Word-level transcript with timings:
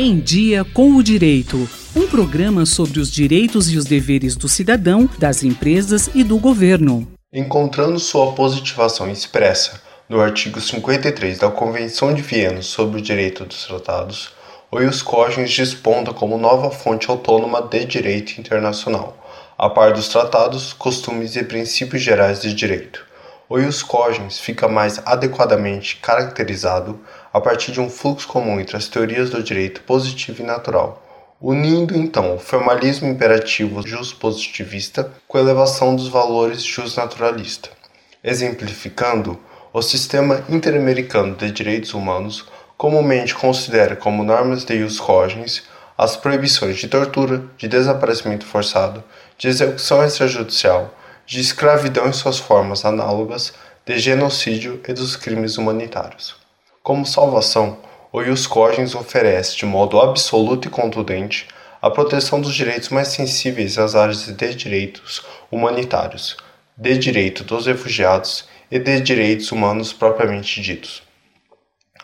Em 0.00 0.20
Dia 0.20 0.64
com 0.64 0.94
o 0.94 1.02
Direito. 1.02 1.68
Um 1.96 2.06
programa 2.06 2.64
sobre 2.64 3.00
os 3.00 3.10
direitos 3.10 3.68
e 3.68 3.76
os 3.76 3.84
deveres 3.84 4.36
do 4.36 4.48
cidadão, 4.48 5.10
das 5.18 5.42
empresas 5.42 6.08
e 6.14 6.22
do 6.22 6.38
governo. 6.38 7.04
Encontrando 7.32 7.98
sua 7.98 8.30
positivação 8.30 9.10
expressa 9.10 9.82
no 10.08 10.20
artigo 10.20 10.60
53 10.60 11.38
da 11.38 11.50
Convenção 11.50 12.14
de 12.14 12.22
Viena 12.22 12.62
sobre 12.62 13.00
o 13.00 13.02
Direito 13.02 13.44
dos 13.44 13.66
Tratados, 13.66 14.30
o 14.70 14.78
Ius 14.78 15.02
Cogens 15.02 15.52
desponta 15.52 16.14
como 16.14 16.38
nova 16.38 16.70
fonte 16.70 17.10
autônoma 17.10 17.60
de 17.60 17.84
direito 17.84 18.40
internacional, 18.40 19.18
a 19.58 19.68
par 19.68 19.92
dos 19.92 20.06
tratados, 20.06 20.72
costumes 20.72 21.34
e 21.34 21.42
princípios 21.42 22.00
gerais 22.00 22.40
de 22.40 22.54
direito. 22.54 23.04
O 23.50 23.58
Ius 23.58 23.82
Cogens 23.82 24.38
fica 24.38 24.68
mais 24.68 25.00
adequadamente 25.06 25.96
caracterizado 25.96 27.00
a 27.32 27.40
partir 27.40 27.72
de 27.72 27.80
um 27.80 27.88
fluxo 27.88 28.28
comum 28.28 28.60
entre 28.60 28.76
as 28.76 28.88
teorias 28.88 29.30
do 29.30 29.42
direito 29.42 29.80
positivo 29.84 30.42
e 30.42 30.44
natural, 30.44 31.02
unindo 31.40 31.96
então 31.96 32.34
o 32.34 32.38
formalismo 32.38 33.08
imperativo 33.08 33.82
positivista 34.12 35.10
com 35.26 35.38
a 35.38 35.40
elevação 35.40 35.96
dos 35.96 36.08
valores 36.08 36.62
naturalista, 36.94 37.70
exemplificando 38.22 39.40
o 39.72 39.80
sistema 39.80 40.44
interamericano 40.50 41.34
de 41.34 41.50
direitos 41.50 41.94
humanos 41.94 42.44
comumente 42.76 43.34
considera 43.34 43.96
como 43.96 44.24
normas 44.24 44.62
de 44.62 44.74
ius 44.74 45.00
cogens 45.00 45.62
as 45.96 46.16
proibições 46.16 46.76
de 46.76 46.86
tortura, 46.86 47.42
de 47.56 47.66
desaparecimento 47.66 48.44
forçado, 48.44 49.02
de 49.38 49.48
execução 49.48 50.04
extrajudicial, 50.04 50.94
de 51.28 51.40
escravidão 51.40 52.08
em 52.08 52.12
suas 52.14 52.38
formas 52.38 52.86
análogas, 52.86 53.52
de 53.84 53.98
genocídio 53.98 54.80
e 54.88 54.94
dos 54.94 55.14
crimes 55.14 55.58
humanitários. 55.58 56.34
Como 56.82 57.04
salvação, 57.04 57.76
o 58.10 58.22
Ius 58.22 58.46
Cogens 58.46 58.94
oferece 58.94 59.54
de 59.54 59.66
modo 59.66 60.00
absoluto 60.00 60.68
e 60.68 60.70
contundente 60.70 61.46
a 61.82 61.90
proteção 61.90 62.40
dos 62.40 62.54
direitos 62.54 62.88
mais 62.88 63.08
sensíveis 63.08 63.76
às 63.76 63.94
áreas 63.94 64.24
de 64.24 64.54
direitos 64.54 65.22
humanitários, 65.50 66.38
de 66.74 66.96
direito 66.96 67.44
dos 67.44 67.66
refugiados 67.66 68.48
e 68.70 68.78
de 68.78 68.98
direitos 68.98 69.52
humanos 69.52 69.92
propriamente 69.92 70.62
ditos. 70.62 71.02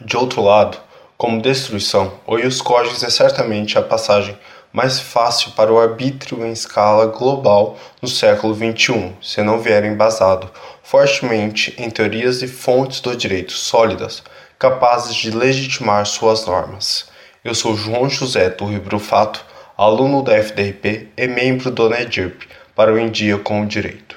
De 0.00 0.16
outro 0.16 0.42
lado, 0.42 0.78
como 1.16 1.42
destruição, 1.42 2.12
o 2.24 2.38
Ius 2.38 2.62
Cogens 2.62 3.02
é 3.02 3.10
certamente 3.10 3.76
a 3.76 3.82
passagem 3.82 4.38
mais 4.78 5.00
fácil 5.00 5.50
para 5.56 5.72
o 5.72 5.80
arbítrio 5.80 6.46
em 6.46 6.52
escala 6.52 7.06
global 7.06 7.76
no 8.00 8.06
século 8.06 8.54
XXI, 8.54 9.12
se 9.20 9.42
não 9.42 9.58
vier 9.58 9.84
embasado 9.84 10.48
fortemente 10.84 11.74
em 11.76 11.90
teorias 11.90 12.42
e 12.42 12.46
fontes 12.46 13.00
do 13.00 13.16
direito 13.16 13.54
sólidas, 13.54 14.22
capazes 14.56 15.16
de 15.16 15.32
legitimar 15.32 16.06
suas 16.06 16.46
normas. 16.46 17.08
Eu 17.44 17.56
sou 17.56 17.74
João 17.74 18.08
José 18.08 18.50
Torre 18.50 18.78
Brufato, 18.78 19.44
aluno 19.76 20.22
da 20.22 20.36
FDRP 20.36 21.08
e 21.16 21.26
membro 21.26 21.72
do 21.72 21.90
NEDIRP 21.90 22.46
para 22.76 22.94
o 22.94 22.98
Em 23.00 23.10
Dia 23.10 23.36
com 23.36 23.62
o 23.62 23.66
Direito. 23.66 24.16